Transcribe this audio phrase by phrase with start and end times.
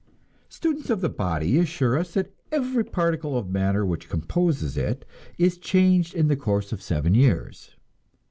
[0.49, 5.05] Students of the body assure us that every particle of matter which composes it
[5.37, 7.75] is changed in the course of seven years.